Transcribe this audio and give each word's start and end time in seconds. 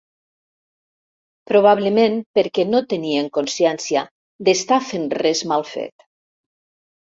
Probablement 1.51 2.17
perquè 2.41 2.67
no 2.71 2.81
tenien 2.95 3.31
consciència 3.37 4.05
d'estar 4.49 4.83
fent 4.91 5.09
res 5.23 5.47
mal 5.55 5.71
fet. 5.77 6.11